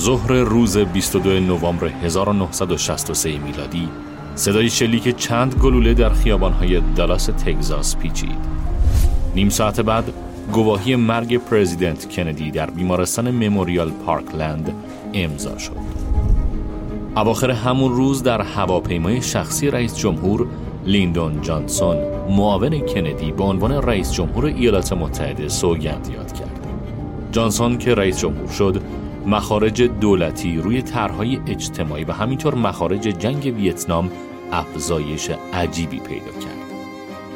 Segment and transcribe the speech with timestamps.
[0.00, 3.88] ظهر روز 22 نوامبر 1963 میلادی
[4.34, 8.38] صدای شلیک چند گلوله در خیابانهای دالاس تگزاس پیچید.
[9.34, 10.12] نیم ساعت بعد
[10.52, 14.72] گواهی مرگ پرزیدنت کندی در بیمارستان مموریال پارکلند
[15.14, 15.76] امضا شد.
[17.16, 20.46] اواخر همون روز در هواپیمای شخصی رئیس جمهور
[20.86, 21.96] لیندون جانسون
[22.28, 26.66] معاون کندی به عنوان رئیس جمهور ایالات متحده سوگند یاد کرد.
[27.32, 28.82] جانسون که رئیس جمهور شد
[29.26, 34.10] مخارج دولتی روی طرحهای اجتماعی و همینطور مخارج جنگ ویتنام
[34.52, 36.70] افزایش عجیبی پیدا کرد.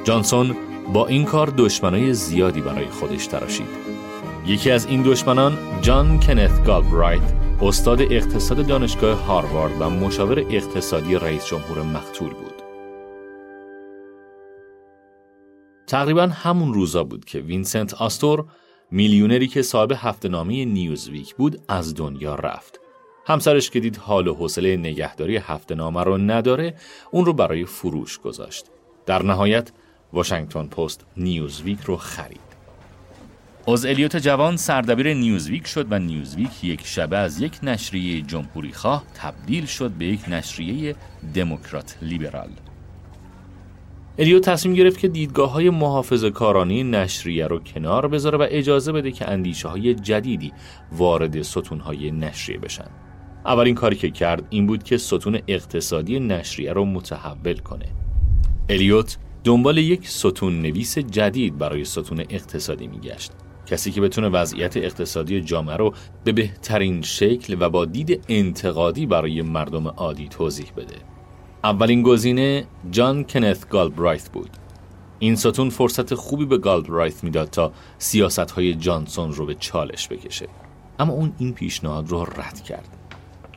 [0.04, 0.56] جانسون
[0.92, 3.68] با این کار دشمنای زیادی برای خودش تراشید.
[4.46, 7.32] یکی از این دشمنان جان کنت گالبرایت
[7.62, 12.62] استاد اقتصاد دانشگاه هاروارد و مشاور اقتصادی رئیس جمهور مقتول بود.
[15.86, 18.44] تقریبا همون روزا بود که وینسنت آستور
[18.90, 22.80] میلیونری که صاحب هفته نامه نیوزویک بود از دنیا رفت.
[23.26, 26.74] همسرش که دید حال و حوصله نگهداری هفته نامه رو نداره
[27.10, 28.66] اون رو برای فروش گذاشت.
[29.06, 29.72] در نهایت
[30.12, 32.54] واشنگتن پست نیوزویک رو خرید.
[33.68, 39.04] آز الیوت جوان سردبیر نیوزویک شد و نیوزویک یک شبه از یک نشریه جمهوری خواه
[39.14, 40.94] تبدیل شد به یک نشریه
[41.34, 42.50] دموکرات لیبرال.
[44.18, 49.12] الیوت تصمیم گرفت که دیدگاه های محافظ کارانی نشریه رو کنار بذاره و اجازه بده
[49.12, 50.52] که اندیشه های جدیدی
[50.92, 52.90] وارد ستون های نشریه بشن.
[53.46, 57.86] اولین کاری که کرد این بود که ستون اقتصادی نشریه رو متحول کنه.
[58.68, 63.32] الیوت دنبال یک ستون نویس جدید برای ستون اقتصادی میگشت.
[63.66, 65.94] کسی که بتونه وضعیت اقتصادی جامعه رو
[66.24, 71.13] به بهترین شکل و با دید انتقادی برای مردم عادی توضیح بده.
[71.64, 74.50] اولین گزینه جان کنت گالبرایت بود.
[75.18, 80.48] این ستون فرصت خوبی به گالبرایت می‌داد تا سیاست های جانسون رو به چالش بکشه.
[80.98, 82.88] اما اون این پیشنهاد رو رد کرد.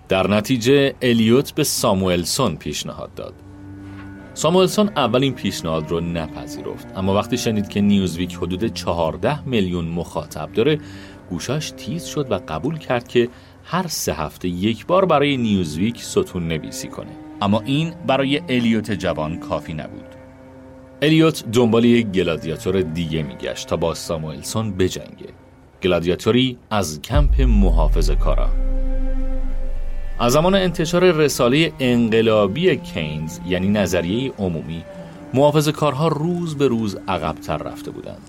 [0.09, 3.33] در نتیجه الیوت به ساموئلسون پیشنهاد داد.
[4.33, 10.53] ساموئلسون اول این پیشنهاد رو نپذیرفت اما وقتی شنید که نیوزویک حدود 14 میلیون مخاطب
[10.53, 10.79] داره
[11.29, 13.29] گوشاش تیز شد و قبول کرد که
[13.63, 19.39] هر سه هفته یک بار برای نیوزویک ستون نویسی کنه اما این برای الیوت جوان
[19.39, 20.05] کافی نبود.
[21.01, 25.29] الیوت دنبال یک گلادیاتور دیگه میگشت تا با ساموئلسون بجنگه.
[25.83, 28.49] گلادیاتوری از کمپ محافظ کارا.
[30.19, 34.83] از زمان انتشار رساله انقلابی کینز یعنی نظریه عمومی
[35.33, 38.21] محافظ کارها روز به روز عقبتر رفته بودند.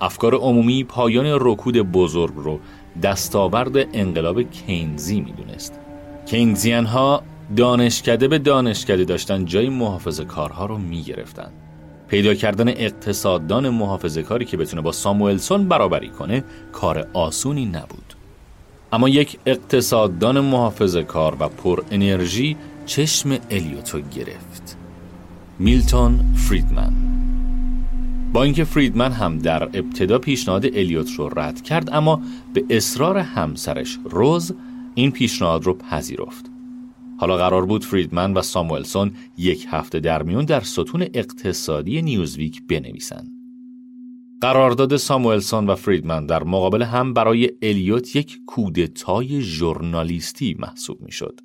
[0.00, 2.60] افکار عمومی پایان رکود بزرگ رو
[3.02, 5.80] دستاورد انقلاب کینزی می‌دونست.
[6.26, 7.22] کینزیان ها
[7.56, 11.52] دانشکده به دانشکده داشتن جای محافظ کارها رو می‌گرفتن.
[12.08, 18.14] پیدا کردن اقتصاددان محافظه کاری که بتونه با ساموئلسون برابری کنه کار آسونی نبود.
[18.92, 24.76] اما یک اقتصاددان محافظه کار و پر انرژی چشم الیوتو گرفت.
[25.58, 26.92] میلتون فریدمن.
[28.32, 32.20] با اینکه فریدمن هم در ابتدا پیشنهاد الیوت رو رد کرد اما
[32.54, 34.54] به اصرار همسرش روز
[34.94, 36.55] این پیشنهاد رو پذیرفت.
[37.18, 43.36] حالا قرار بود فریدمن و ساموئلسون یک هفته در میون در ستون اقتصادی نیوزویک بنویسند
[44.40, 51.40] قرارداد ساموئلسون و فریدمن در مقابل هم برای الیوت یک کودتای ژورنالیستی محسوب می‌شد.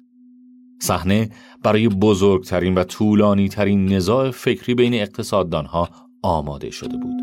[0.80, 1.30] صحنه
[1.64, 5.90] برای بزرگترین و طولانی ترین نزاع فکری بین اقتصاددانها
[6.22, 7.16] آماده شده بود.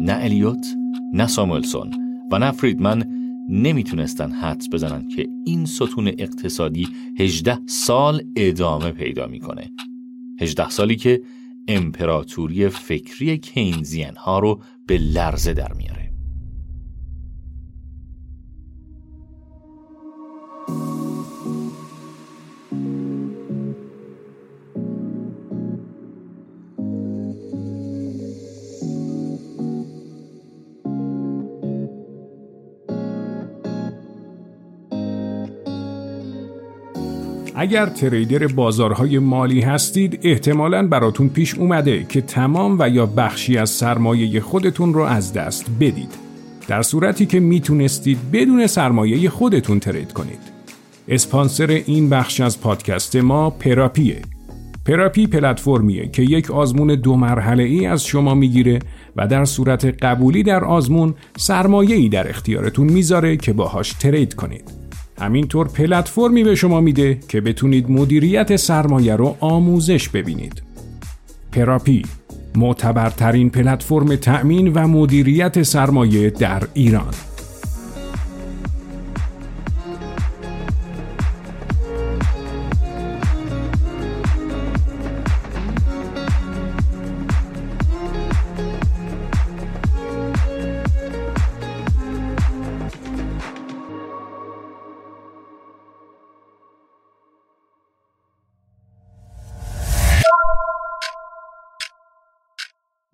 [0.00, 0.66] نه الیوت،
[1.12, 1.94] نه ساموئلسون
[2.32, 6.88] و نه فریدمن نمی‌تونستن حدس بزنن که این ستون اقتصادی
[7.18, 9.70] 18 سال ادامه پیدا می‌کنه.
[10.40, 11.22] 18 سالی که
[11.68, 16.05] امپراتوری فکری کینزین ها رو به لرزه در میاره.
[37.58, 43.70] اگر تریدر بازارهای مالی هستید احتمالا براتون پیش اومده که تمام و یا بخشی از
[43.70, 46.14] سرمایه خودتون رو از دست بدید.
[46.68, 50.38] در صورتی که می‌تونستید بدون سرمایه خودتون ترید کنید.
[51.08, 54.22] اسپانسر این بخش از پادکست ما پراپیه.
[54.84, 58.78] پراپی پلتفرمیه که یک آزمون دو مرحله ای از شما می‌گیره
[59.16, 64.85] و در صورت قبولی در آزمون سرمایه ای در اختیارتون می‌ذاره که باهاش ترید کنید.
[65.20, 70.62] همینطور پلتفرمی به شما میده که بتونید مدیریت سرمایه رو آموزش ببینید.
[71.52, 72.02] پراپی
[72.56, 77.14] معتبرترین پلتفرم تأمین و مدیریت سرمایه در ایران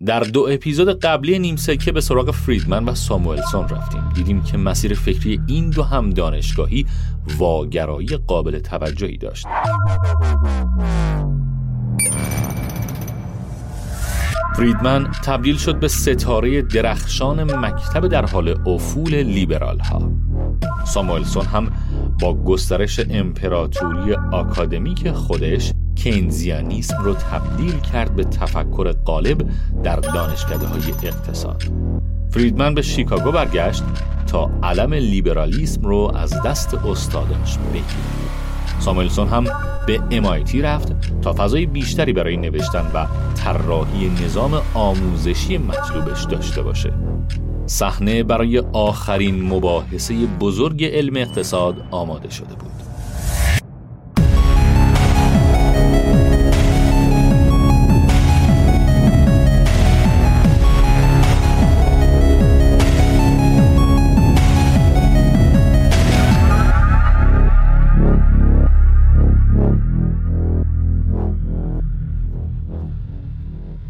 [0.06, 4.08] در دو اپیزود قبلی نیم سکه به سراغ فریدمن و ساموئلسون رفتیم.
[4.14, 6.86] دیدیم که مسیر فکری این دو هم دانشگاهی
[7.38, 9.46] واگرایی قابل توجهی داشت.
[14.56, 20.12] فریدمن تبدیل شد به ستاره درخشان مکتب در حال افول لیبرال ها
[20.84, 21.72] ساموئلسون هم
[22.20, 29.48] با گسترش امپراتوری آکادمیک خودش کینزیانیسم رو تبدیل کرد به تفکر غالب
[29.82, 31.62] در دانشکده های اقتصاد.
[32.30, 33.82] فریدمن به شیکاگو برگشت
[34.26, 38.32] تا علم لیبرالیسم رو از دست استادش بگیره
[38.78, 39.44] ساموئلسون هم
[39.86, 46.92] به MIT رفت تا فضای بیشتری برای نوشتن و طراحی نظام آموزشی مطلوبش داشته باشه.
[47.66, 52.91] صحنه برای آخرین مباحثه بزرگ علم اقتصاد آماده شده بود.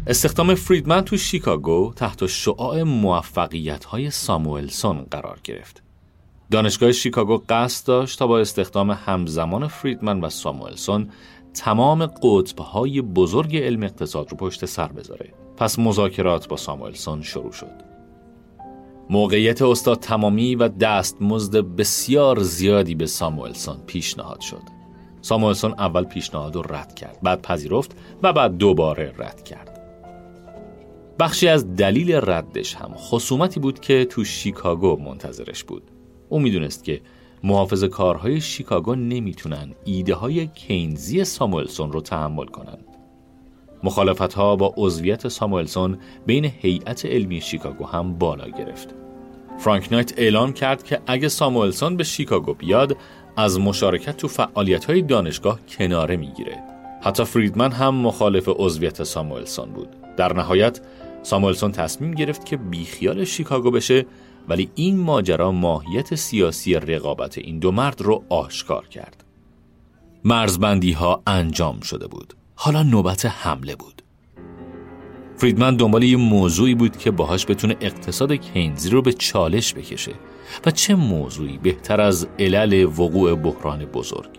[0.07, 5.83] استخدام فریدمن تو شیکاگو تحت شعاع موفقیت های ساموئلسون قرار گرفت.
[6.51, 11.09] دانشگاه شیکاگو قصد داشت تا با استخدام همزمان فریدمن و ساموئلسون
[11.53, 15.33] تمام قطبهای بزرگ علم اقتصاد رو پشت سر بذاره.
[15.57, 17.83] پس مذاکرات با ساموئلسون شروع شد.
[19.09, 24.63] موقعیت استاد تمامی و دستمزد بسیار زیادی به ساموئلسون پیشنهاد شد.
[25.21, 27.91] ساموئلسون اول پیشنهاد رو رد کرد، بعد پذیرفت
[28.23, 29.72] و بعد دوباره رد کرد.
[31.19, 35.83] بخشی از دلیل ردش هم خصومتی بود که تو شیکاگو منتظرش بود.
[36.29, 37.01] او می‌دونست که
[37.43, 42.77] محافظ کارهای شیکاگو نمی‌تونن ایده های کینزی ساموئلسون رو تحمل کنن.
[43.83, 48.95] مخالفت ها با عضویت ساموئلسون بین هیئت علمی شیکاگو هم بالا گرفت.
[49.59, 52.97] فرانک نایت اعلام کرد که اگه ساموئلسون به شیکاگو بیاد
[53.37, 56.59] از مشارکت تو فعالیت های دانشگاه کناره می‌گیره.
[57.01, 59.87] حتی فریدمن هم مخالف عضویت ساموئلسون بود.
[60.17, 60.81] در نهایت
[61.23, 64.05] ساموئلسون تصمیم گرفت که بیخیال شیکاگو بشه
[64.49, 69.23] ولی این ماجرا ماهیت سیاسی رقابت این دو مرد رو آشکار کرد.
[70.23, 72.33] مرزبندی ها انجام شده بود.
[72.55, 74.01] حالا نوبت حمله بود.
[75.37, 80.11] فریدمن دنبال یه موضوعی بود که باهاش بتونه اقتصاد کینزی رو به چالش بکشه
[80.65, 84.29] و چه موضوعی بهتر از علل وقوع بحران بزرگ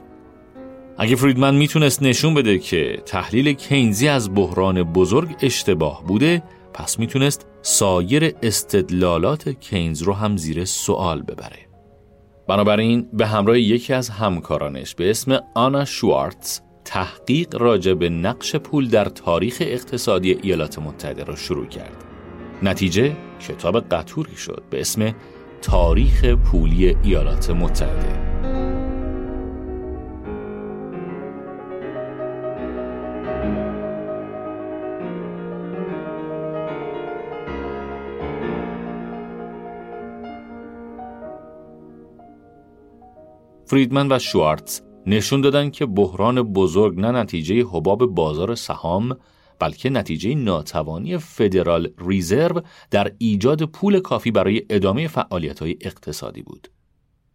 [0.99, 6.43] اگه فریدمن می‌تونست نشون بده که تحلیل کینزی از بحران بزرگ اشتباه بوده
[6.75, 11.59] پس می‌تونست سایر استدلالات کینز رو هم زیر سوال ببره.
[12.49, 18.89] بنابراین به همراه یکی از همکارانش به اسم آنا شوارتز تحقیق راجع به نقش پول
[18.89, 22.05] در تاریخ اقتصادی ایالات متحده را شروع کرد.
[22.63, 25.15] نتیجه کتاب قطوری شد به اسم
[25.63, 28.54] تاریخ پولی ایالات متحده.
[43.67, 49.17] فریدمن و شوارتز نشون دادن که بحران بزرگ نه نتیجه حباب بازار سهام
[49.59, 55.11] بلکه نتیجه ناتوانی فدرال ریزرو در ایجاد پول کافی برای ادامه
[55.61, 56.69] های اقتصادی بود.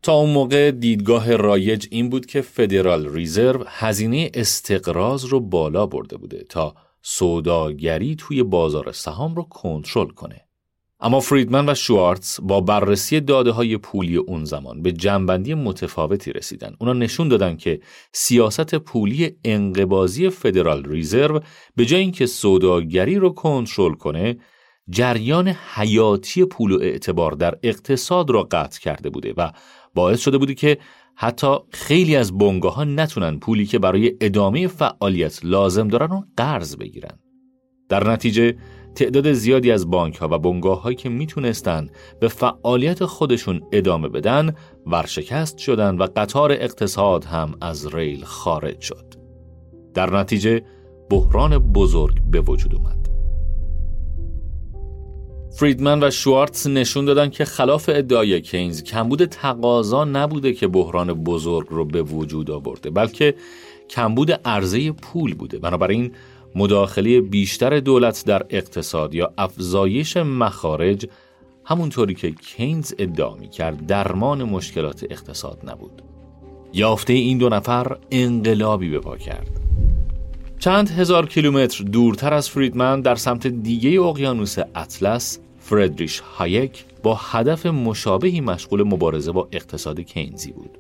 [0.04, 6.18] تا اون موقع دیدگاه رایج این بود که فدرال ریزرو هزینه استقراض رو بالا برده
[6.18, 10.49] بوده تا سوداگری توی بازار سهام رو کنترل کنه.
[11.02, 16.76] اما فریدمن و شوارتز با بررسی داده های پولی اون زمان به جنبندی متفاوتی رسیدن.
[16.80, 17.80] اونا نشون دادن که
[18.14, 21.40] سیاست پولی انقبازی فدرال ریزرو
[21.76, 24.38] به جای اینکه سوداگری رو کنترل کنه،
[24.90, 29.52] جریان حیاتی پول و اعتبار در اقتصاد را قطع کرده بوده و
[29.96, 30.78] باعث شده بوده که
[31.16, 36.76] حتی خیلی از بنگاه ها نتونن پولی که برای ادامه فعالیت لازم دارن رو قرض
[36.76, 37.20] بگیرن.
[37.90, 38.56] در نتیجه
[39.00, 41.88] تعداد زیادی از بانک ها و بنگاه هایی که می‌تونستن
[42.20, 44.56] به فعالیت خودشون ادامه بدن
[44.88, 49.06] ورشکست شدن و قطار اقتصاد هم از ریل خارج شد.
[49.94, 50.62] در نتیجه
[51.10, 53.10] بحران بزرگ به وجود اومد.
[55.58, 61.68] فریدمن و شوارتز نشون دادن که خلاف ادعای کینز کمبود تقاضا نبوده که بحران بزرگ
[61.70, 63.36] رو به وجود آورده بلکه
[63.90, 66.12] کمبود عرضه پول بوده بنابراین
[66.56, 71.08] مداخله بیشتر دولت در اقتصاد یا افزایش مخارج
[71.66, 76.02] همونطوری که کینز ادعا می کرد درمان مشکلات اقتصاد نبود.
[76.74, 79.60] یافته این دو نفر انقلابی به پا کرد.
[80.60, 87.66] چند هزار کیلومتر دورتر از فریدمن در سمت دیگه اقیانوس اطلس فردریش هایک با هدف
[87.66, 90.78] مشابهی مشغول مبارزه با اقتصاد کینزی بود.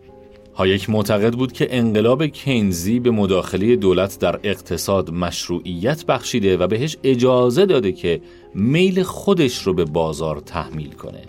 [0.60, 6.98] هایک معتقد بود که انقلاب کینزی به مداخله دولت در اقتصاد مشروعیت بخشیده و بهش
[7.04, 8.22] اجازه داده که
[8.56, 11.22] میل خودش رو به بازار تحمیل کنه.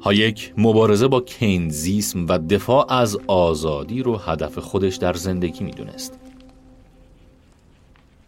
[0.00, 6.18] هایک مبارزه با کینزیسم و دفاع از آزادی رو هدف خودش در زندگی می‌دونست.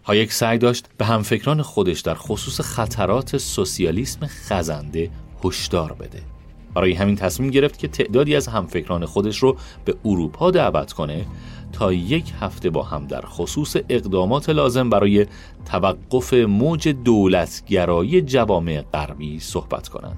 [0.04, 5.10] هایک سعی داشت به همفکران خودش در خصوص خطرات سوسیالیسم خزنده
[5.44, 6.37] هشدار بده.
[6.78, 11.26] برای همین تصمیم گرفت که تعدادی از همفکران خودش رو به اروپا دعوت کنه
[11.72, 15.26] تا یک هفته با هم در خصوص اقدامات لازم برای
[15.72, 20.16] توقف موج دولتگرایی جوامع غربی صحبت کنند.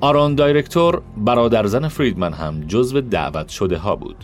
[0.00, 4.16] آرون دایرکتور برادرزن فریدمن هم جزو دعوت شده ها بود.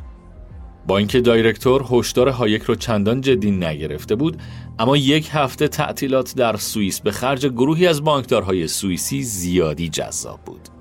[0.87, 4.43] با اینکه دایرکتور هشدار هایک رو چندان جدی نگرفته بود
[4.79, 10.72] اما یک هفته تعطیلات در سوئیس به خرج گروهی از بانکدارهای سوئیسی زیادی جذاب بود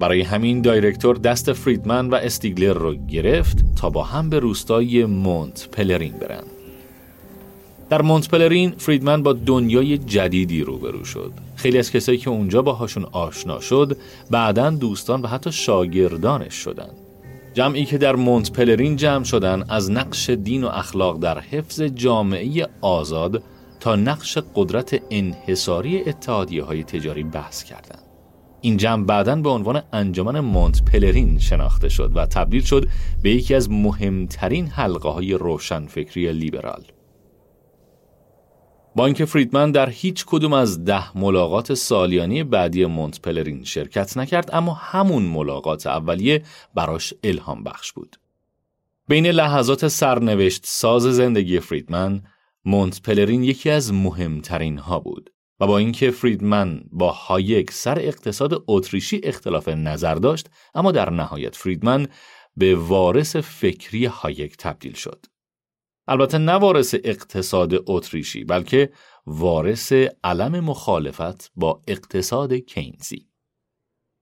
[0.00, 5.68] برای همین دایرکتور دست فریدمن و استیگلر رو گرفت تا با هم به روستای مونت
[5.72, 6.44] پلرین برن.
[7.90, 11.32] در مونت پلرین فریدمن با دنیای جدیدی روبرو شد.
[11.56, 13.96] خیلی از کسایی که اونجا باهاشون آشنا شد
[14.30, 16.96] بعدا دوستان و حتی شاگردانش شدند
[17.54, 22.66] جمعی که در مونت پلرین جمع شدن از نقش دین و اخلاق در حفظ جامعه
[22.80, 23.42] آزاد
[23.80, 27.99] تا نقش قدرت انحصاری اتحادیه های تجاری بحث کردند.
[28.60, 32.88] این جمع بعدا به عنوان انجمن مونت پلرین شناخته شد و تبدیل شد
[33.22, 36.84] به یکی از مهمترین حلقه های روشنفکری لیبرال.
[38.96, 44.50] با اینکه فریدمن در هیچ کدوم از ده ملاقات سالیانی بعدی مونت پلرین شرکت نکرد
[44.52, 46.42] اما همون ملاقات اولیه
[46.74, 48.16] براش الهام بخش بود.
[49.08, 52.22] بین لحظات سرنوشت ساز زندگی فریدمن
[52.64, 58.64] مونت پلرین یکی از مهمترین ها بود و با اینکه فریدمن با هایک سر اقتصاد
[58.68, 62.06] اتریشی اختلاف نظر داشت اما در نهایت فریدمن
[62.56, 65.26] به وارث فکری هایک تبدیل شد.
[66.08, 68.90] البته نه وارث اقتصاد اتریشی بلکه
[69.26, 69.92] وارث
[70.24, 73.26] علم مخالفت با اقتصاد کینزی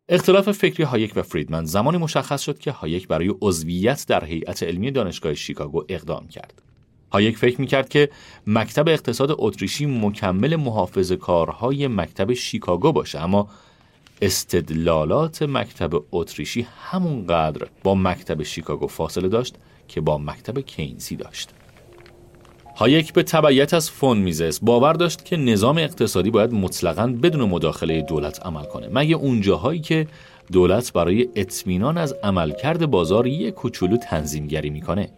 [0.08, 4.90] اختلاف فکری هایک و فریدمن زمانی مشخص شد که هایک برای عضویت در هیئت علمی
[4.90, 6.67] دانشگاه شیکاگو اقدام کرد.
[7.12, 8.10] هایک فکر می‌کرد که
[8.46, 13.48] مکتب اقتصاد اتریشی مکمل محافظه‌کارهای مکتب شیکاگو باشه اما
[14.22, 19.54] استدلالات مکتب اتریشی همونقدر با مکتب شیکاگو فاصله داشت
[19.88, 21.50] که با مکتب کینزی داشت.
[22.76, 28.02] هایک به تبعیت از فون میزس باور داشت که نظام اقتصادی باید مطلقاً بدون مداخله
[28.02, 28.88] دولت عمل کنه.
[28.92, 30.06] مگه اونجاهایی که
[30.52, 35.08] دولت برای اطمینان از عملکرد بازار یک کوچولو تنظیمگری می‌کنه؟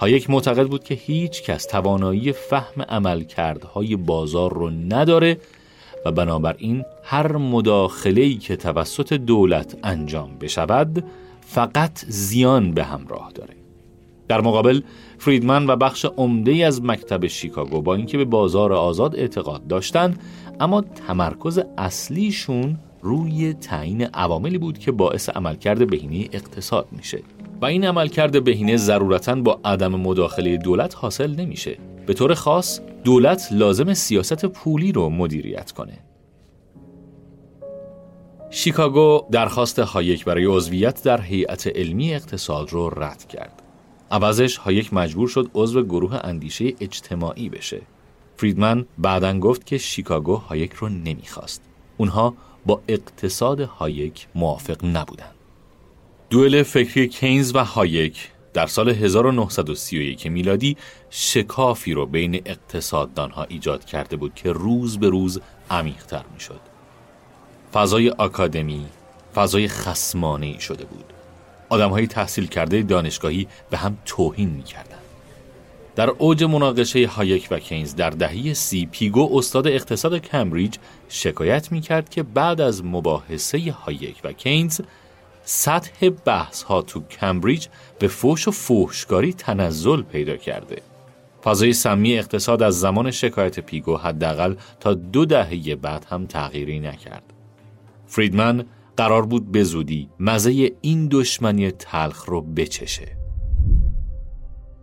[0.00, 5.38] هایک معتقد بود که هیچ کس توانایی فهم عملکردهای بازار رو نداره
[6.04, 11.04] و بنابراین هر مداخله‌ای که توسط دولت انجام بشود
[11.40, 13.54] فقط زیان به همراه داره.
[14.28, 14.80] در مقابل
[15.18, 20.20] فریدمن و بخش عمده از مکتب شیکاگو با اینکه به بازار آزاد اعتقاد داشتند
[20.60, 27.22] اما تمرکز اصلیشون روی تعیین عواملی بود که باعث عملکرد بهینه اقتصاد میشه.
[27.60, 33.48] و این عملکرد بهینه ضرورتا با عدم مداخله دولت حاصل نمیشه به طور خاص دولت
[33.50, 35.98] لازمه سیاست پولی رو مدیریت کنه
[38.50, 43.62] شیکاگو درخواست هایک برای عضویت در هیئت علمی اقتصاد رو رد کرد
[44.10, 47.80] عوضش هایک مجبور شد عضو گروه اندیشه اجتماعی بشه.
[48.36, 51.62] فریدمن بعدا گفت که شیکاگو هایک رو نمی‌خواست.
[51.96, 52.34] اونها
[52.66, 55.30] با اقتصاد هایک موافق نبودن.
[56.34, 60.76] دوئل فکری کینز و هایک در سال 1931 میلادی
[61.10, 66.60] شکافی رو بین اقتصاددانها ایجاد کرده بود که روز به روز عمیقتر می‌شد.
[67.72, 68.86] فضای آکادمی
[69.34, 71.04] فضای خسمانه شده بود.
[71.70, 75.02] های تحصیل کرده دانشگاهی به هم توهین می‌کردند.
[75.96, 80.76] در اوج مناقشه هایک و کینز در دهه سی پیگو استاد اقتصاد کمبریج
[81.08, 84.80] شکایت می‌کرد که بعد از مباحثه هایک و کینز
[85.44, 87.66] سطح بحث ها تو کمبریج
[87.98, 90.82] به فوش و فوشگاری تنزل پیدا کرده.
[91.44, 97.32] فضای سمی اقتصاد از زمان شکایت پیگو حداقل تا دو دهه بعد هم تغییری نکرد.
[98.06, 98.64] فریدمن
[98.96, 103.16] قرار بود به زودی مزه این دشمنی تلخ رو بچشه.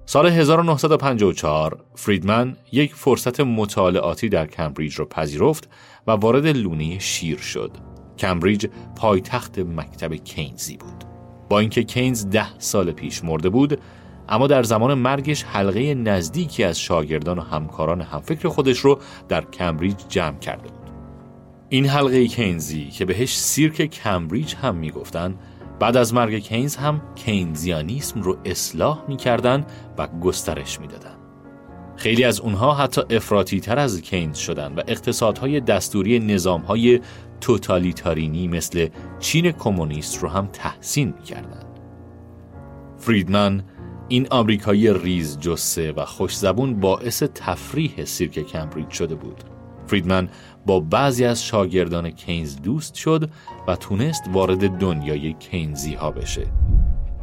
[0.05, 5.69] سال 1954 فریدمن یک فرصت مطالعاتی در کمبریج رو پذیرفت
[6.07, 7.90] و وارد لونه شیر شد.
[8.21, 11.03] کمبریج پایتخت مکتب کینزی بود.
[11.49, 13.79] با اینکه کینز ده سال پیش مرده بود،
[14.29, 18.99] اما در زمان مرگش حلقه نزدیکی از شاگردان و همکاران همفکر خودش رو
[19.29, 20.91] در کمبریج جمع کرده بود.
[21.69, 25.35] این حلقه کینزی که بهش سیرک کمبریج هم می‌گفتن
[25.79, 29.65] بعد از مرگ کینز هم کینزیانیسم رو اصلاح می‌کردن
[29.97, 31.15] و گسترش می‌دادن.
[31.95, 36.99] خیلی از اونها حتی افراطی تر از کینز شدن و اقتصادهای دستوری نظامهای
[37.41, 38.87] توتالیتارینی مثل
[39.19, 41.63] چین کمونیست رو هم تحسین می‌کردن.
[42.97, 43.63] فریدمن
[44.07, 49.43] این آمریکایی ریز جسه و خوشزبون باعث تفریح سیرک کمبریج شده بود.
[49.87, 50.29] فریدمن
[50.65, 53.29] با بعضی از شاگردان کینز دوست شد
[53.67, 56.47] و تونست وارد دنیای کینزی ها بشه.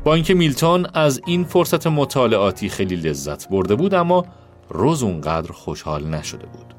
[0.05, 4.25] با اینکه میلتون از این فرصت مطالعاتی خیلی لذت برده بود اما
[4.69, 6.75] روز اونقدر خوشحال نشده بود.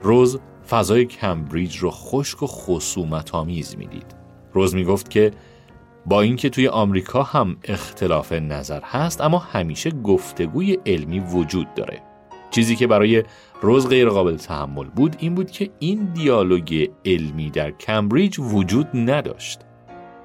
[0.00, 0.38] روز
[0.70, 4.06] فضای کمبریج رو خشک و خصومت آمیز می‌دید.
[4.52, 5.30] روز می‌گفت که
[6.06, 12.02] با اینکه توی آمریکا هم اختلاف نظر هست اما همیشه گفتگوی علمی وجود داره.
[12.50, 13.24] چیزی که برای
[13.62, 19.60] روز غیر قابل تحمل بود این بود که این دیالوگ علمی در کمبریج وجود نداشت.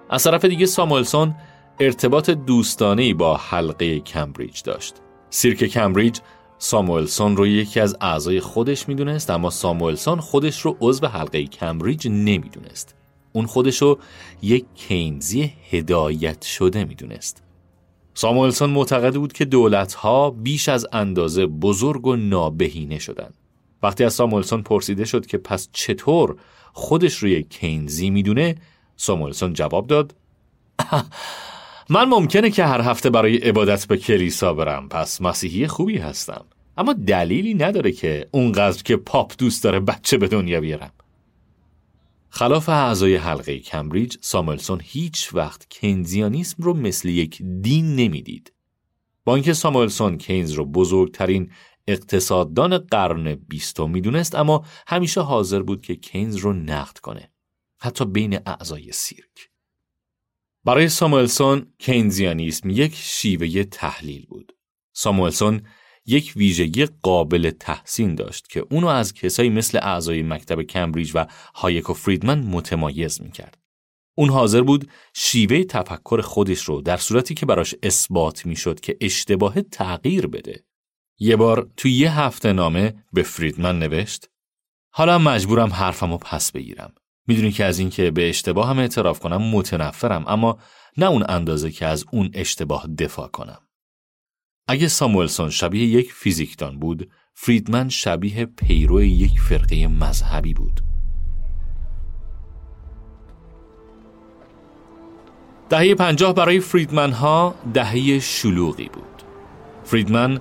[0.09, 1.35] از طرف دیگه ساموئلسون
[1.79, 4.95] ارتباط دوستانه‌ای با حلقه کمبریج داشت.
[5.29, 6.19] سیرک کمبریج
[6.65, 12.95] ساموئلسون رو یکی از اعضای خودش می‌دونست اما ساموئلسون خودش رو عضو حلقه کمبریج نمی‌دونست.
[13.33, 13.99] اون خودش رو
[14.41, 17.43] یک کینزی هدایت شده می‌دونست.
[18.13, 23.33] ساموئلسون معتقد بود که دولتها بیش از اندازه بزرگ و نابهینه شدند.
[23.83, 26.35] وقتی از ساموئلسون پرسیده شد که پس چطور
[26.73, 28.55] خودش رو یک کینزی می‌دونه
[28.95, 30.15] ساموئلسون جواب داد
[31.89, 36.45] من ممکنه که هر هفته برای عبادت به کلیسا برم پس مسیحی خوبی هستم
[36.77, 40.91] اما دلیلی نداره که اونقدر که پاپ دوست داره بچه به دنیا بیارم.
[42.29, 48.53] خلاف اعضای حلقه کمبریج ساموئلسون هیچ وقت کینزیانیسم رو مثل یک دین نمی‌دید.
[49.25, 51.51] با اینکه ساموئلسون کینز رو بزرگترین
[51.87, 57.31] اقتصاددان قرن بیستم می‌دونست اما همیشه حاضر بود که کینز رو نقد کنه
[57.77, 59.49] حتی بین اعضای سیرک.
[60.63, 64.55] برای ساموئلسون کینزیانیسم یک شیوه تحلیل بود.
[64.93, 65.61] ساموئلسون
[66.05, 71.89] یک ویژگی قابل تحسین داشت که اونو از کسایی مثل اعضای مکتب کمبریج و هایک
[71.89, 73.57] و فریدمن متمایز می‌کرد.
[74.17, 79.61] اون حاضر بود شیوه تفکر خودش رو در صورتی که براش اثبات می‌شد که اشتباه
[79.61, 80.63] تغییر بده.
[81.19, 84.29] یه بار توی یه هفته نامه به فریدمن نوشت
[84.93, 86.93] حالا مجبورم حرفمو پس بگیرم.
[87.27, 90.59] می‌دونی که از اینکه به اشتباه هم اعتراف کنم متنفرم اما
[90.97, 93.64] نه اون اندازه که از اون اشتباه دفاع کنم.
[94.67, 100.81] اگه ساموئلسون شبیه یک فیزیکدان بود، فریدمن شبیه پیرو یک فرقه مذهبی بود.
[105.69, 109.23] دهه پنجاه برای فریدمن ها دهه شلوغی بود.
[109.83, 110.39] فریدمن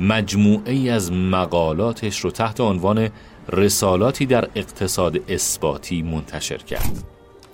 [0.00, 3.08] مجموعه ای از مقالاتش رو تحت عنوان
[3.52, 7.04] رسالاتی در اقتصاد اثباتی منتشر کرد.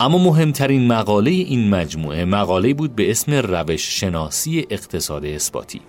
[0.00, 5.80] اما مهمترین مقاله این مجموعه مقاله بود به اسم روش شناسی اقتصاد اثباتی.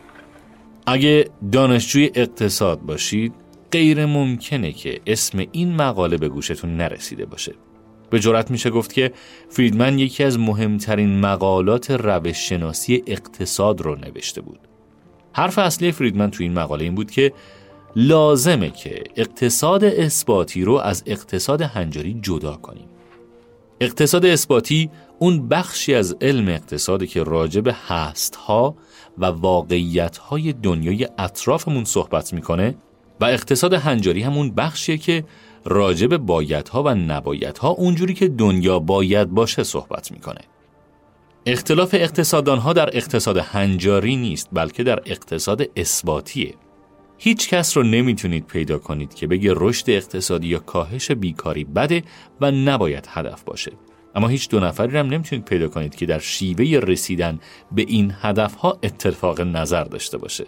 [0.90, 3.34] اگه دانشجوی اقتصاد باشید
[3.72, 7.56] غیر ممکنه که اسم این مقاله به گوشتون نرسیده باشه.
[8.10, 9.12] به جرات میشه گفت که
[9.50, 14.60] فریدمن یکی از مهمترین مقالات روش شناسی اقتصاد رو نوشته بود.
[15.34, 17.34] حرف اصلی فریدمن تو این مقاله این بود که
[17.96, 22.88] لازمه که اقتصاد اثباتی رو از اقتصاد هنجاری جدا کنیم.
[23.82, 28.76] اقتصاد اثباتی اون بخشی از علم اقتصادی که راجع به هستها
[29.18, 32.76] و واقعیتهای دنیای اطرافمون صحبت می‌کنه
[33.22, 35.24] و اقتصاد هنجاری همون بخشیه که
[35.66, 40.42] راجع به بایدها و نبایدها اونجوری که دنیا باید باشه صحبت می‌کنه.
[41.46, 46.54] اختلاف اقتصادانها در اقتصاد هنجاری نیست بلکه در اقتصاد اثباتیه.
[47.18, 52.04] هیچ کس رو نمی‌تونید پیدا کنید که بگه رشد اقتصادی یا کاهش بیکاری بده
[52.42, 53.72] و نباید هدف باشه.
[54.18, 57.40] اما هیچ دو نفری هم نمی‌تونید پیدا کنید که در شیوه رسیدن
[57.72, 60.46] به این هدفها اتفاق نظر داشته باشه.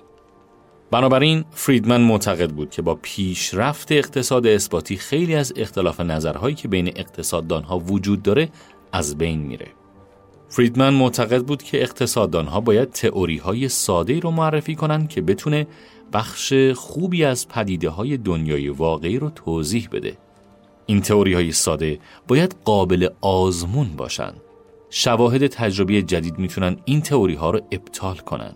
[0.91, 6.87] بنابراین فریدمن معتقد بود که با پیشرفت اقتصاد اثباتی خیلی از اختلاف نظرهایی که بین
[6.95, 8.49] اقتصاددانها وجود داره
[8.91, 9.67] از بین میره.
[10.49, 15.67] فریدمن معتقد بود که اقتصاددانها باید تئوری های ساده رو معرفی کنند که بتونه
[16.13, 20.17] بخش خوبی از پدیده های دنیای واقعی رو توضیح بده.
[20.89, 24.33] این تئوری های ساده باید قابل آزمون باشن.
[24.89, 28.55] شواهد تجربی جدید می‌تونن این تئوری ها رو ابطال کنن.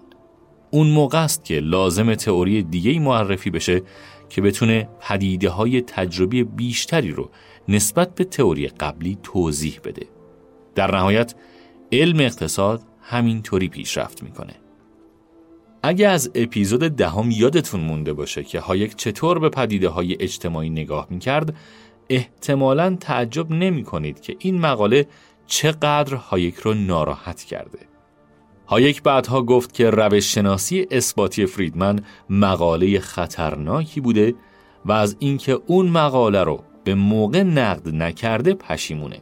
[0.72, 3.82] اون موقع است که لازم تئوری دیگه معرفی بشه
[4.30, 7.30] که بتونه پدیده های تجربی بیشتری رو
[7.68, 10.06] نسبت به تئوری قبلی توضیح بده.
[10.76, 11.36] در نهایت
[11.92, 14.54] علم اقتصاد همینطوری پیشرفت می‌کنه.
[15.84, 21.08] اگه از اپیزود دهم یادتون مونده باشه که هایک چطور به پدیده های اجتماعی نگاه
[21.10, 21.56] می‌کرد
[22.10, 25.08] احتمالا تعجب نمی کنید که این مقاله
[25.48, 27.80] چقدر هایک رو ناراحت کرده.
[28.68, 34.36] هایک بعدها گفت که روش شناسی اثباتی فریدمن مقاله خطرناکی بوده
[34.86, 39.22] و از اینکه اون مقاله رو به موقع نقد نکرده پشیمونه.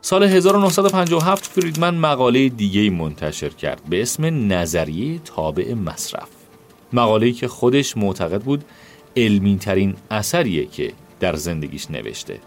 [0.00, 6.28] سال 1957 فریدمن مقاله دیگه منتشر کرد به اسم نظریه تابع مصرف.
[6.92, 8.64] مقاله‌ای که خودش معتقد بود
[9.16, 10.92] علمی ترین اثریه که
[11.24, 12.40] در زندگیش نوشته.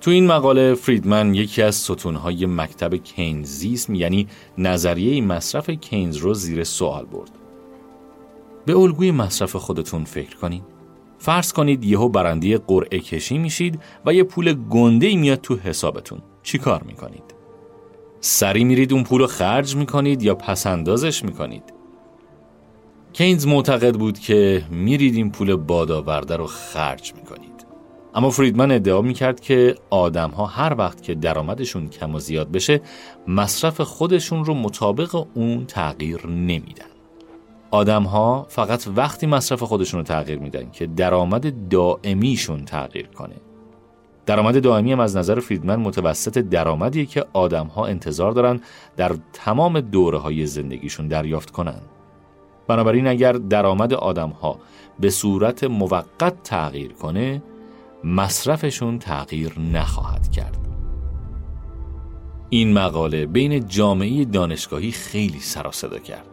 [0.00, 4.28] تو این مقاله فریدمن یکی از ستونهای مکتب کینزیسم یعنی
[4.58, 7.30] نظریه مصرف کینز رو زیر سوال برد.
[8.66, 10.62] به الگوی مصرف خودتون فکر کنید.
[11.18, 16.18] فرض کنید یهو برنده قرعه کشی میشید و یه پول گنده میاد تو حسابتون.
[16.42, 17.34] چی کار می‌کنید؟
[18.20, 21.72] سری میرید اون پول رو خرج می‌کنید یا پسندازش می‌کنید؟
[23.12, 27.55] کینز معتقد بود که میرید این پول بادآورده رو خرج می‌کنید.
[28.16, 32.80] اما فریدمن ادعا می‌کرد که آدم ها هر وقت که درآمدشون کم و زیاد بشه
[33.28, 36.86] مصرف خودشون رو مطابق اون تغییر نمیدن.
[37.70, 43.34] آدم ها فقط وقتی مصرف خودشون رو تغییر میدن که درآمد دائمیشون تغییر کنه.
[44.26, 48.60] درآمد دائمی هم از نظر فریدمن متوسط درآمدی که آدم ها انتظار دارن
[48.96, 51.80] در تمام دوره های زندگیشون دریافت کنن.
[52.68, 54.58] بنابراین اگر درآمد آدم ها
[55.00, 57.42] به صورت موقت تغییر کنه
[58.06, 60.58] مصرفشون تغییر نخواهد کرد.
[62.50, 65.70] این مقاله بین جامعه دانشگاهی خیلی سر
[66.04, 66.26] کرد.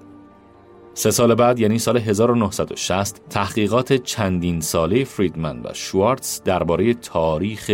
[0.94, 7.72] سه سال بعد یعنی سال 1960 تحقیقات چندین ساله فریدمن و شوارتز درباره تاریخ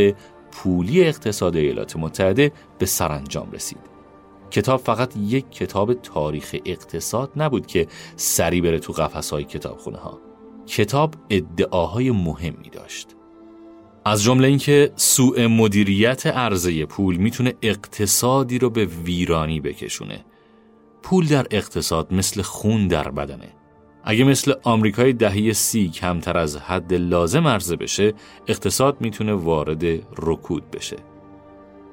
[0.52, 3.90] پولی اقتصاد ایالات متحده به سرانجام رسید.
[4.52, 10.20] کتاب فقط یک کتاب تاریخ اقتصاد نبود که سری بره تو قفسهای کتابخونه ها.
[10.66, 13.19] کتاب ادعاهای مهمی داشت.
[14.06, 20.26] از جمله اینکه سوء مدیریت عرضه پول می‌تونه اقتصادی رو به ویرانی بکشونه
[21.04, 23.50] پول در اقتصاد مثل خون در بدنه.
[24.04, 28.14] اگه مثل آمریکای دهه سی کمتر از حد لازم عرضه بشه،
[28.48, 29.84] اقتصاد می‌تونه وارد
[30.18, 30.98] رکود بشه.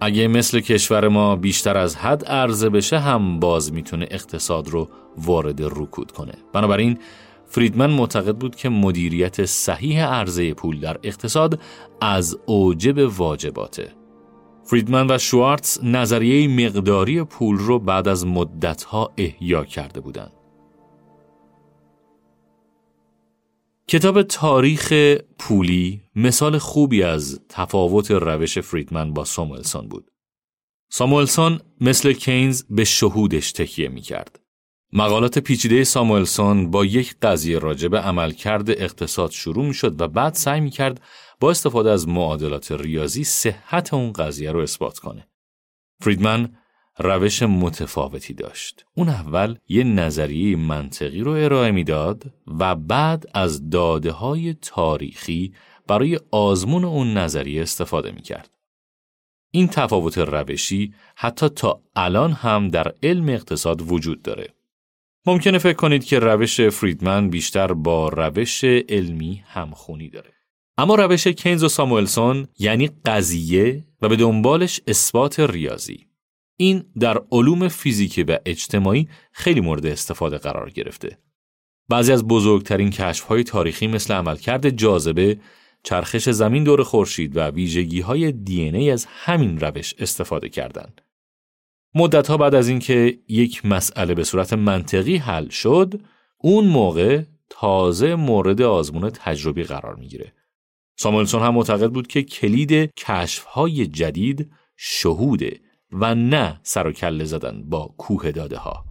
[0.01, 4.89] اگه مثل کشور ما بیشتر از حد عرضه بشه هم باز می‌تونه اقتصاد رو
[5.19, 6.35] وارد رکود کنه.
[6.53, 6.99] بنابراین
[7.49, 11.61] فریدمن معتقد بود که مدیریت صحیح عرضه پول در اقتصاد
[12.01, 13.93] از اوجب واجباته.
[14.65, 20.33] فریدمن و شوارتز نظریه مقداری پول رو بعد از مدتها احیا کرده بودند.
[23.89, 24.93] کتاب تاریخ
[25.39, 30.11] پولی مثال خوبی از تفاوت روش فریدمن با ساموئلسون بود.
[30.91, 34.46] ساموئلسون مثل کینز به شهودش تکیه می کرد.
[34.93, 40.35] مقالات پیچیده ساموئلسون با یک قضیه راجع به عملکرد اقتصاد شروع می شد و بعد
[40.35, 41.01] سعی می کرد
[41.41, 45.29] با استفاده از معادلات ریاضی صحت اون قضیه رو اثبات کنه.
[46.01, 46.57] فریدمن
[46.99, 48.85] روش متفاوتی داشت.
[48.95, 55.55] اون اول یه نظریه منطقی رو ارائه می‌داد و بعد از داده های تاریخی
[55.87, 58.51] برای آزمون اون نظریه استفاده می کرد.
[59.51, 64.56] این تفاوت روشی حتی تا الان هم در علم اقتصاد وجود داره.
[65.29, 70.33] ممکنه فکر کنید که روش فریدمن بیشتر با روش علمی همخونی داره.
[70.79, 76.07] اما روش کینز و ساموئلسون یعنی قضیه و به دنبالش اثبات ریاضی.
[76.57, 81.19] این در علوم فیزیکی و اجتماعی خیلی مورد استفاده قرار گرفته.
[81.89, 85.39] بعضی از بزرگترین کشف‌های تاریخی مثل عملکرد جاذبه،
[85.83, 91.01] چرخش زمین دور خورشید و ویژگی‌های دی ای از همین روش استفاده کردند.
[91.97, 96.01] مدتها بعد از اینکه یک مسئله به صورت منطقی حل شد،
[96.39, 100.33] اون موقع تازه مورد آزمون تجربی قرار می‌گیره.
[100.99, 105.61] ساموئلسون هم معتقد بود که کلید کشفهای جدید شهوده
[105.93, 108.85] و نه سر و کله زدن با کوه داده ها.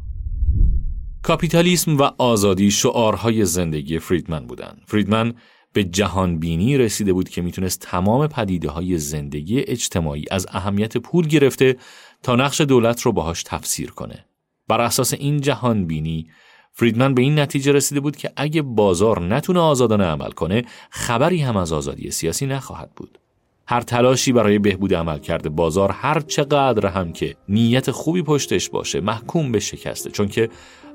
[1.23, 4.81] کاپیتالیسم و آزادی شعارهای زندگی فریدمن بودند.
[4.85, 5.33] فریدمن
[5.75, 11.27] به جهان بینی رسیده بود که می‌تونست تمام پدیده های زندگی اجتماعی از اهمیت پول
[11.27, 11.75] گرفته
[12.23, 14.25] تا نقش دولت رو باهاش تفسیر کنه.
[14.67, 16.27] بر اساس این جهان بینی
[16.73, 21.57] فریدمن به این نتیجه رسیده بود که اگه بازار نتونه آزادانه عمل کنه خبری هم
[21.57, 23.19] از آزادی سیاسی نخواهد بود
[23.67, 29.01] هر تلاشی برای بهبود عمل کرده بازار هر چقدر هم که نیت خوبی پشتش باشه
[29.01, 30.49] محکوم به شکسته چون که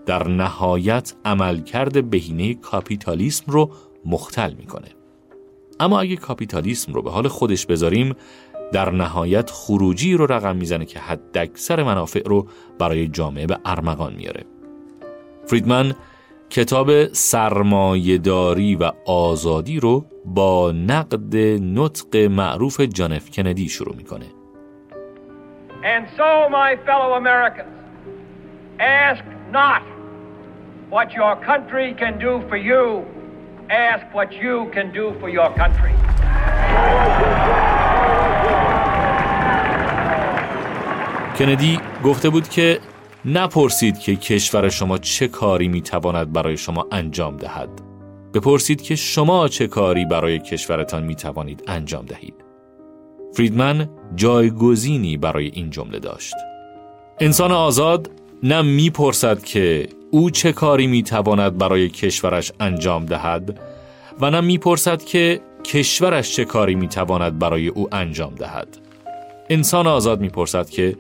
[0.06, 3.70] در نهایت عملکرد بهینه کاپیتالیسم رو
[4.04, 4.88] مختل می‌کنه
[5.80, 8.16] اما اگه کاپیتالیسم رو به حال خودش بذاریم
[8.72, 12.46] در نهایت خروجی رو رقم می‌زنه که حداکثر منافع رو
[12.78, 14.44] برای جامعه به ارمغان میاره
[15.46, 15.94] فریدمن
[16.50, 24.26] کتاب سرمایهداری و آزادی رو با نقد نطق معروف جانف کندی شروع می‌کنه.
[25.82, 27.76] And so my fellow Americans,
[28.78, 29.82] ask not
[30.90, 32.84] what your country can do for you,
[33.70, 35.94] ask what you can do for your country.
[41.38, 42.78] کندی گفته بود که
[43.24, 47.68] نپرسید که کشور شما چه کاری می‌تواند برای شما انجام دهد.
[48.35, 52.35] بپرسید که شما چه کاری برای کشورتان می‌توانید انجام دهید.
[53.35, 56.35] فریدمن جایگزینی برای این جمله داشت.
[57.20, 58.11] انسان آزاد
[58.42, 63.61] نه می‌پرسد که او چه کاری می‌تواند برای کشورش انجام دهد
[64.20, 68.79] و نه می‌پرسد که کشورش چه کاری می‌تواند برای او انجام دهد
[69.50, 70.96] انسان آزاد می‌پرسد که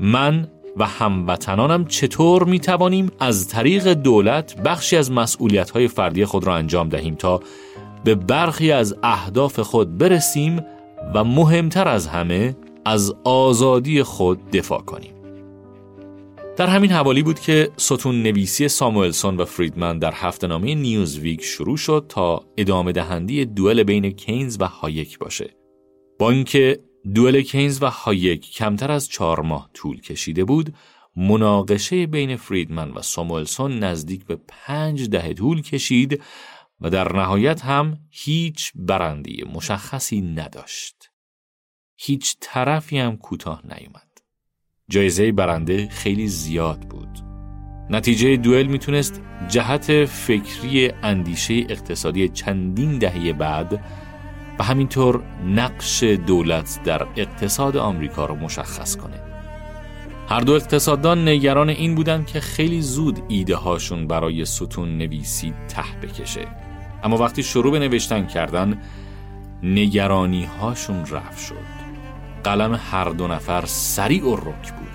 [0.00, 6.44] من و هموطنانم چطور می توانیم از طریق دولت بخشی از مسئولیت های فردی خود
[6.44, 7.40] را انجام دهیم تا
[8.04, 10.64] به برخی از اهداف خود برسیم
[11.14, 15.19] و مهمتر از همه از آزادی خود دفاع کنیم.
[16.60, 21.76] در همین حوالی بود که ستون نویسی ساموئلسون و فریدمن در هفته نامه نیوزویک شروع
[21.76, 25.50] شد تا ادامه دهنده دوئل بین کینز و هایک باشه.
[26.18, 26.80] با اینکه
[27.14, 30.74] دوئل کینز و هایک کمتر از چهار ماه طول کشیده بود
[31.16, 36.22] مناقشه بین فریدمن و ساموئلسون نزدیک به پنج دهه طول کشید
[36.80, 41.10] و در نهایت هم هیچ برندی مشخصی نداشت.
[41.98, 44.09] هیچ طرفی هم کوتاه نیومد.
[44.90, 47.08] جایزه برنده خیلی زیاد بود.
[47.90, 53.80] نتیجه دوئل می‌تونست جهت فکری اندیشه اقتصادی چندین دهه بعد
[54.58, 59.20] و همینطور نقش دولت در اقتصاد آمریکا رو مشخص کنه.
[60.28, 66.06] هر دو اقتصاددان نگران این بودند که خیلی زود ایده هاشون برای ستون نویسی ته
[66.06, 66.46] بکشه.
[67.04, 68.78] اما وقتی شروع به نوشتن کردن
[69.62, 71.79] نگرانی هاشون رفت شد.
[72.44, 74.90] قلم هر دو نفر سریع و رک بود.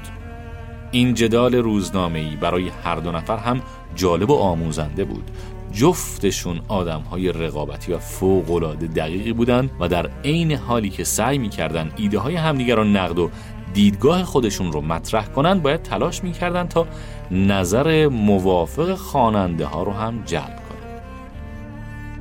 [0.91, 3.61] این جدال روزنامه‌ای برای هر دو نفر هم
[3.95, 5.31] جالب و آموزنده بود
[5.73, 11.91] جفتشون آدم های رقابتی و فوقالعاده دقیقی بودند و در عین حالی که سعی می‌کردن
[11.95, 13.29] ایده های همدیگر را نقد و
[13.73, 16.87] دیدگاه خودشون رو مطرح کنند باید تلاش می‌کردند تا
[17.31, 20.64] نظر موافق خواننده ها رو هم جلب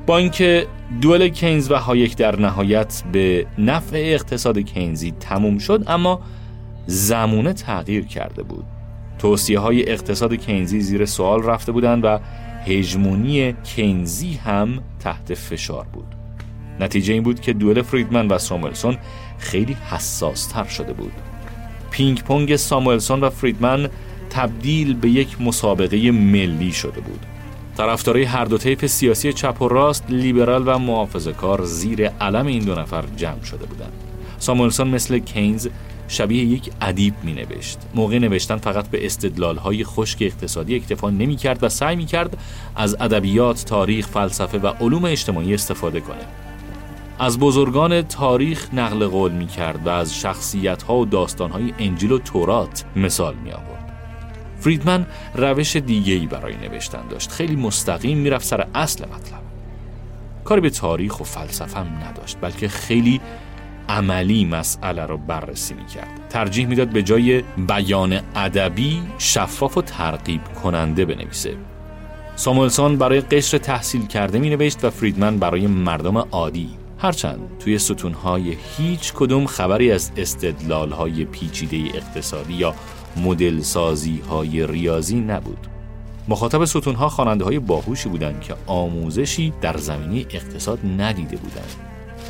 [0.05, 0.67] با اینکه
[1.01, 6.21] دوئل کینز و هایک در نهایت به نفع اقتصاد کینزی تموم شد اما
[6.87, 8.65] زمونه تغییر کرده بود.
[9.19, 12.19] توصیه های اقتصاد کینزی زیر سوال رفته بودند و
[12.65, 16.15] هژمونی کینزی هم تحت فشار بود.
[16.79, 18.97] نتیجه این بود که دوئل فریدمن و ساموئلسون
[19.37, 21.13] خیلی حساس تر شده بود.
[21.91, 23.89] پینگ پونگ ساموئلسون و فریدمن
[24.29, 27.34] تبدیل به یک مسابقه ملی شده بود.
[27.77, 32.63] طرفدارای هر دو طیف سیاسی چپ و راست لیبرال و محافظه کار زیر علم این
[32.63, 33.93] دو نفر جمع شده بودند.
[34.39, 35.67] ساموئلسون مثل کینز
[36.07, 41.35] شبیه یک ادیب می نوشت موقع نوشتن فقط به استدلال های خشک اقتصادی اکتفا نمی
[41.35, 42.37] کرد و سعی می کرد
[42.75, 46.25] از ادبیات، تاریخ، فلسفه و علوم اجتماعی استفاده کنه.
[47.19, 52.11] از بزرگان تاریخ نقل قول می کرد و از شخصیت ها و داستان های انجیل
[52.11, 53.74] و تورات مثال می آورد
[54.65, 57.31] فریدمن روش دیگهی برای نوشتن داشت.
[57.31, 59.41] خیلی مستقیم می‌رفت سر اصل مطلب.
[60.43, 63.21] کاری به تاریخ و فلسفه هم نداشت بلکه خیلی
[63.89, 66.27] عملی مسئله رو بررسی می‌کرد.
[66.29, 71.55] ترجیح می‌داد به جای بیان ادبی شفاف و ترغیب کننده بنویسه.
[72.35, 76.69] سامولسون برای قشر تحصیل کرده می نوشت و فریدمن برای مردم عادی.
[76.99, 82.75] هرچند توی ستونهای هیچ کدوم خبری از استدلالهای پیچیده اقتصادی یا
[83.17, 85.67] مدل سازی های ریاضی نبود.
[86.27, 91.75] مخاطب ستونها خواننده های باهوشی بودند که آموزشی در زمینه اقتصاد ندیده بودند.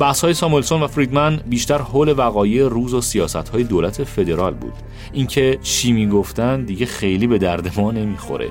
[0.00, 4.72] بحث های سامولسون و فریدمن بیشتر حول وقایع روز و سیاست های دولت فدرال بود.
[5.12, 8.48] اینکه چی می‌گفتن دیگه خیلی به درد ما نمی‌خوره.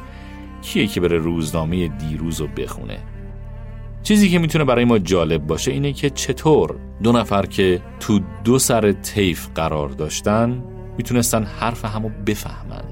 [0.61, 2.97] کیه که بره روزنامه دیروز رو بخونه؟
[4.03, 8.59] چیزی که می‌تونه برای ما جالب باشه اینه که چطور دو نفر که تو دو
[8.59, 10.63] سر طیف قرار داشتن
[10.97, 12.83] می‌تونستن حرف همو بفهمن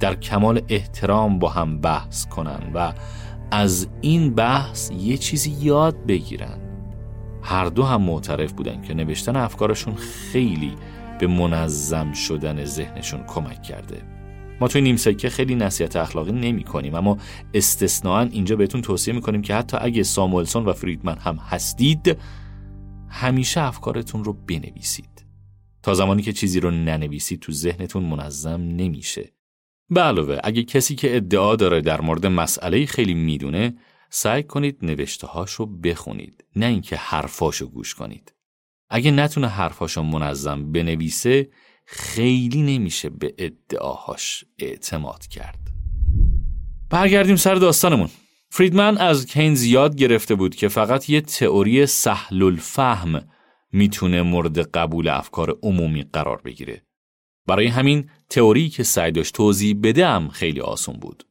[0.00, 2.92] در کمال احترام با هم بحث کنن و
[3.50, 6.58] از این بحث یه چیزی یاد بگیرن.
[7.42, 10.74] هر دو هم معترف بودن که نوشتن افکارشون خیلی
[11.20, 14.02] به منظم شدن ذهنشون کمک کرده.
[14.60, 17.18] ما توی نیم سکه خیلی نصیحت اخلاقی نمی کنیم اما
[17.54, 22.16] استثناا اینجا بهتون توصیه می‌کنیم که حتی اگه ساموئلسون و فریدمن هم هستید
[23.08, 25.11] همیشه افکارتون رو بنویسید.
[25.82, 29.32] تا زمانی که چیزی رو ننویسید تو ذهنتون منظم نمیشه.
[29.90, 33.74] به علاوه اگه کسی که ادعا داره در مورد مسئله خیلی می‌دونه
[34.10, 38.34] سعی کنید نوشته رو بخونید نه اینکه حرفاشو گوش کنید.
[38.90, 41.48] اگه نتونه حرفاشو منظم بنویسه
[41.86, 45.58] خیلی نمیشه به ادعاهاش اعتماد کرد.
[46.90, 48.08] برگردیم سر داستانمون.
[48.50, 53.28] فریدمن از کینز یاد گرفته بود که فقط یه تئوری سهل الفهم
[53.72, 56.82] می‌تونه مورد قبول افکار عمومی قرار بگیره
[57.46, 61.24] برای همین تئوری که سعی داشت توضیح بده هم خیلی آسون بود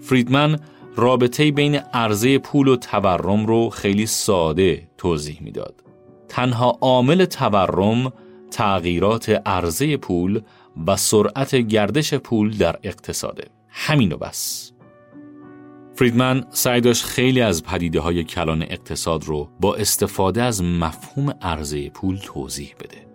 [0.00, 0.58] فریدمن
[0.96, 5.84] رابطه بین عرضه پول و تورم رو خیلی ساده توضیح می‌داد.
[6.28, 8.12] تنها عامل تورم
[8.50, 10.40] تغییرات عرضه پول
[10.86, 13.44] و سرعت گردش پول در اقتصاده.
[13.68, 14.71] همینو بس.
[16.02, 21.90] فریدمن سعی داشت خیلی از پدیده های کلان اقتصاد رو با استفاده از مفهوم عرضه
[21.90, 23.06] پول توضیح بده.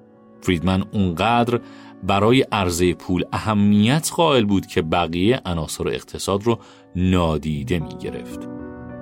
[0.41, 1.60] فریدمن اونقدر
[2.04, 6.60] برای عرضه پول اهمیت قائل بود که بقیه عناصر اقتصاد رو
[6.95, 8.50] نادیده می گرفت.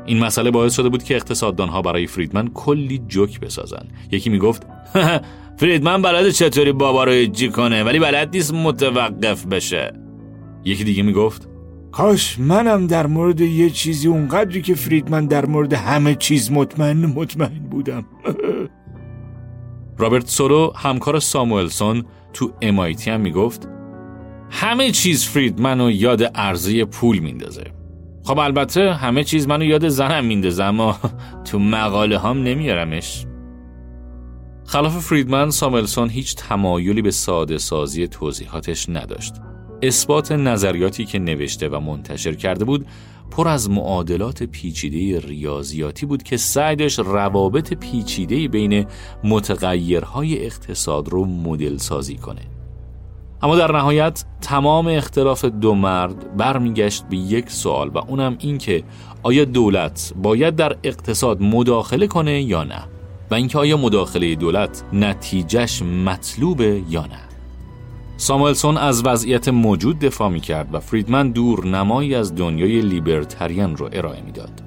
[0.06, 3.88] این مسئله باعث شده بود که اقتصاددانها برای فریدمن کلی جوک بسازن.
[4.12, 4.64] یکی می گفت
[5.58, 9.94] فریدمن بلد چطوری بابا رو اجی کنه ولی بلد نیست متوقف بشه.
[10.64, 11.55] یکی دیگه می گفت
[11.96, 17.60] کاش منم در مورد یه چیزی اونقدری که فریدمن در مورد همه چیز مطمئن مطمئن
[17.72, 18.06] بودم.
[20.00, 23.70] رابرت سولو همکار ساموئلسون تو MIT هم می‌گفت
[24.50, 27.64] همه چیز فرید منو یاد عرضه پول میندازه.
[28.24, 31.00] خب البته همه چیز منو یاد زنم میندازه اما
[31.46, 33.26] تو مقاله هم نمیارمش.
[34.66, 39.34] خلاف فریدمن ساملسون هیچ تمایلی به ساده سازی توضیحاتش نداشت.
[39.88, 42.86] اثبات نظریاتی که نوشته و منتشر کرده بود
[43.32, 48.86] پر از معادلات پیچیده ریاضیاتی بود که سعی داشت روابط پیچیده بین
[49.24, 52.42] متغیرهای اقتصاد رو مدل سازی کنه.
[53.42, 58.84] اما در نهایت تمام اختلاف دو مرد برمیگشت به یک سوال و اونم این که
[59.24, 62.84] آیا دولت باید در اقتصاد مداخله کنه یا نه
[63.32, 67.25] و اینکه آیا مداخله دولت نتیجهش مطلوبه یا نه
[68.18, 73.90] ساموئلسون از وضعیت موجود دفاع می کرد و فریدمن دور نمایی از دنیای لیبرتریان رو
[73.94, 74.64] ارائه می‌داد.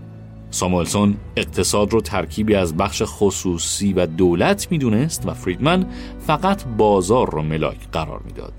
[0.50, 5.86] ساموئلسون اقتصاد رو ترکیبی از بخش خصوصی و دولت می‌دونست و فریدمن
[6.26, 8.52] فقط بازار رو ملاک قرار می‌داد.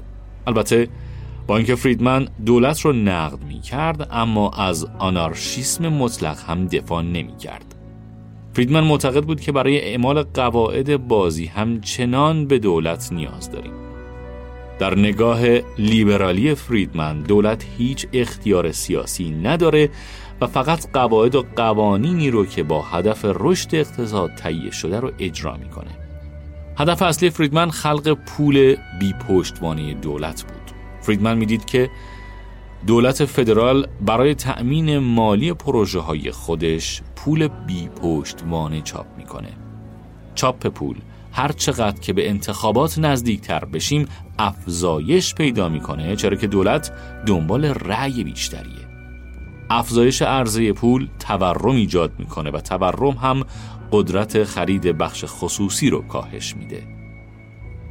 [0.48, 0.88] البته
[1.48, 7.38] با اینکه فریدمن دولت رو نقد می کرد اما از آنارشیسم مطلق هم دفاع نمی
[7.38, 7.76] کرد.
[8.54, 13.89] فریدمن معتقد بود که برای اعمال قواعد بازی همچنان به دولت نیاز داریم.
[14.80, 15.42] در نگاه
[15.78, 19.90] لیبرالی فریدمن دولت هیچ اختیار سیاسی نداره
[20.42, 25.58] و فقط قواعد و قوانینی رو که با هدف رشد اقتصاد تهیه شده رو اجرا
[25.58, 25.92] می‌کنه.
[26.78, 30.72] هدف اصلی فریدمن خلق پول بی پشتوانه دولت بود.
[31.02, 31.90] فریدمن می‌دید که
[32.88, 39.50] دولت فدرال برای تأمین مالی پروژه های خودش پول بی پشتوانه چاپ می‌کنه.
[40.36, 40.96] چاپ پول
[41.40, 44.08] هر چقدر که به انتخابات نزدیکتر بشیم
[44.40, 46.92] افزایش پیدا می‌کنه چرا که دولت
[47.26, 48.88] دنبال رأی بیشتریه.
[49.70, 53.44] افزایش عرضه پول تورم ایجاد می‌کنه و تورم هم
[53.92, 56.84] قدرت خرید بخش خصوصی رو کاهش میده.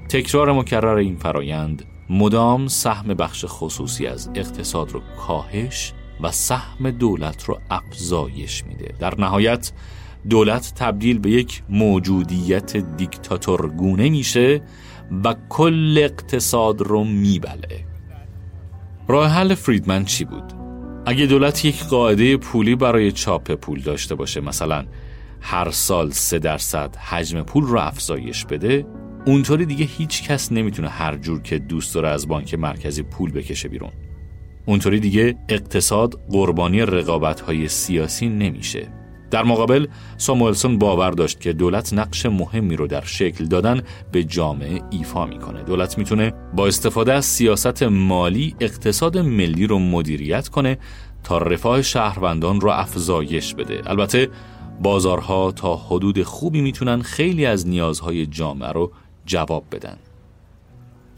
[0.09, 7.45] تکرار مکرر این فرایند مدام سهم بخش خصوصی از اقتصاد رو کاهش و سهم دولت
[7.45, 8.95] رو افزایش میده.
[9.01, 9.73] در نهایت
[10.31, 14.63] دولت تبدیل به یک موجودیت دیکتاتورگونه میشه
[15.25, 17.85] و کل اقتصاد رو میبله.
[19.09, 20.53] راه حل فریدمن چی بود؟
[21.07, 24.85] اگه دولت یک قاعده پولی برای چاپ پول داشته باشه مثلا
[25.41, 28.87] هر سال سه درصد حجم پول رو افزایش بده
[29.27, 33.69] اونطوری دیگه هیچ کس نمی‌تونه هر جور که دوست داره از بانک مرکزی پول بکشه
[33.69, 33.91] بیرون.
[34.67, 38.98] اونطوری دیگه اقتصاد قربانی رقابت های سیاسی نمیشه.
[39.31, 44.81] در مقابل ساموئلسون باور داشت که دولت نقش مهمی رو در شکل دادن به جامعه
[44.91, 45.63] ایفا می‌کنه.
[45.63, 50.79] دولت می‌تونه با استفاده از سیاست مالی اقتصاد ملی رو مدیریت کنه
[51.25, 53.83] تا رفاه شهروندان رو افزایش بده.
[53.87, 54.29] البته
[54.83, 58.93] بازارها تا حدود خوبی می‌تونن خیلی از نیازهای جامعه رو
[59.27, 59.97] جواب بدن.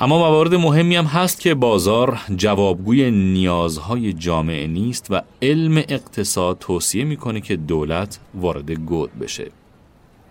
[0.03, 7.05] اما موارد مهمی هم هست که بازار جوابگوی نیازهای جامعه نیست و علم اقتصاد توصیه
[7.05, 9.51] می‌کنه که دولت وارد گود بشه.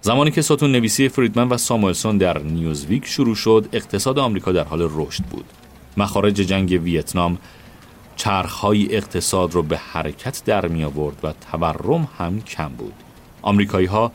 [0.02, 4.90] زمانی که ستون نویسی فریدمن و ساموئلسون در نیوزویک شروع شد، اقتصاد آمریکا در حال
[4.96, 5.46] رشد بود.
[5.98, 7.38] مخارج جنگ ویتنام
[8.16, 12.94] چرخهای اقتصاد رو به حرکت در می آورد و تورم هم کم بود.
[13.42, 14.12] آمریکایی ها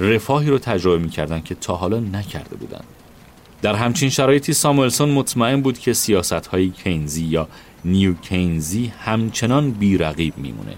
[0.00, 2.93] رفاهی رو تجربه می کردن که تا حالا نکرده بودند.
[3.64, 7.48] در همچین شرایطی ساموئلسون مطمئن بود که سیاست های کینزی یا
[7.84, 10.74] نیو کینزی همچنان بیرقیب میمونه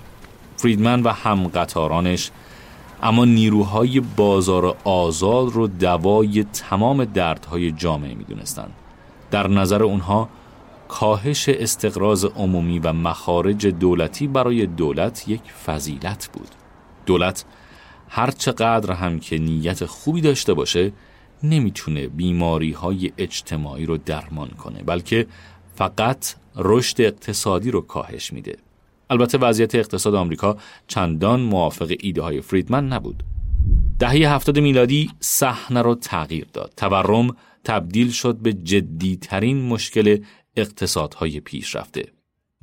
[0.57, 2.31] فریدمن و همقطارانش
[3.03, 8.73] اما نیروهای بازار آزاد رو دوای تمام دردهای جامعه می‌دونستند.
[9.31, 10.29] در نظر اونها
[10.89, 16.49] کاهش استقراض عمومی و مخارج دولتی برای دولت یک فضیلت بود.
[17.07, 17.45] دولت
[18.09, 20.93] هر چقدر هم که نیت خوبی داشته باشه
[21.43, 25.27] نمی‌تونه بیماری های اجتماعی رو درمان کنه بلکه
[25.75, 28.57] فقط رشد اقتصادی رو کاهش میده.
[29.11, 30.57] البته وضعیت اقتصاد آمریکا
[30.89, 33.23] چندان موافق ایده های فریدمن نبود.
[33.99, 36.73] دهه هفتاد میلادی صحنه رو تغییر داد.
[36.77, 40.19] تورم تبدیل شد به جدی ترین مشکل
[40.57, 42.05] اقتصادهای پیشرفته.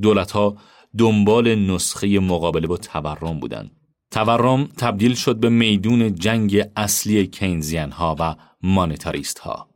[0.02, 0.58] دولت ها
[0.98, 3.72] دنبال نسخه مقابله با تورم بودند.
[4.12, 9.70] تورم تبدیل شد به میدون جنگ اصلی کینزین ها و مانتاریست ها.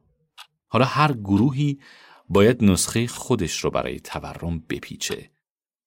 [0.68, 1.80] حالا هر گروهی
[2.30, 5.30] باید نسخه خودش رو برای تورم بپیچه.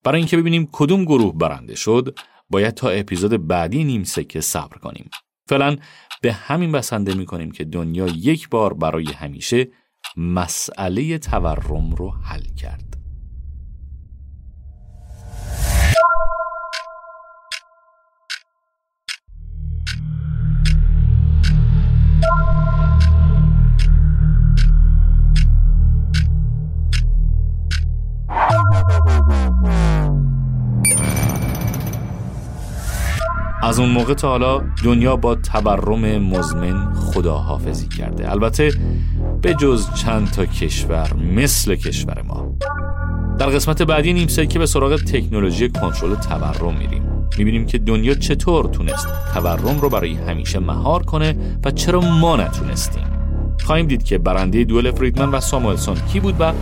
[0.05, 2.19] برای اینکه ببینیم کدوم گروه برنده شد
[2.51, 5.11] باید تا اپیزود بعدی نیم سکه صبر کنیم
[5.49, 5.77] فعلا
[6.23, 9.69] به همین بسنده می کنیم که دنیا یک بار برای همیشه
[10.17, 13.00] مسئله تورم رو حل کرد
[33.71, 38.31] از اون موقع تا حالا دنیا با تبرم مزمن خداحافظی کرده.
[38.31, 38.73] البته
[39.43, 42.57] به جز چند تا کشور مثل کشور ما.
[43.39, 47.03] در قسمت بعدی نیم که به سراغ تکنولوژی کنترل تورم میریم.
[47.39, 53.05] می‌بینیم که دنیا چطور تونست تورم رو برای همیشه مهار کنه و چرا ما نتونستیم.
[53.65, 56.53] خواهیم دید که برنده دوئل فریدمن و ساموئلسون کی بود و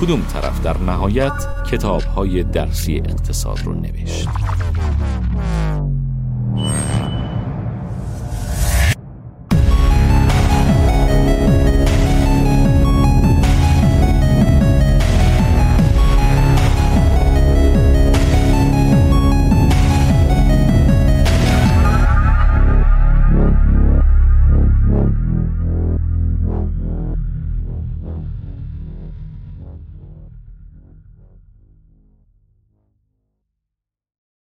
[0.00, 4.28] کدوم طرف در نهایت کتاب های درسی اقتصاد رو نوشت.
[6.70, 6.99] Thank you.